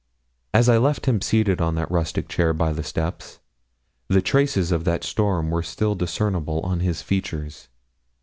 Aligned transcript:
As 0.51 0.67
I 0.67 0.79
left 0.79 1.05
him 1.05 1.21
seated 1.21 1.61
on 1.61 1.75
the 1.75 1.85
rustic 1.85 2.27
chair, 2.27 2.53
by 2.55 2.73
the 2.73 2.81
steps, 2.81 3.37
the 4.07 4.19
traces 4.19 4.71
of 4.71 4.83
that 4.85 5.03
storm 5.03 5.51
were 5.51 5.61
still 5.61 5.93
discernible 5.93 6.59
on 6.61 6.79
his 6.79 7.03
features. 7.03 7.67